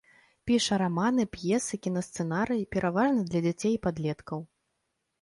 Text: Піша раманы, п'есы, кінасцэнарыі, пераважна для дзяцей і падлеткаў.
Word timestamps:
Піша 0.51 0.79
раманы, 0.83 1.25
п'есы, 1.35 1.79
кінасцэнарыі, 1.85 2.67
пераважна 2.75 3.21
для 3.31 3.41
дзяцей 3.47 3.73
і 3.81 3.81
падлеткаў. 3.89 4.47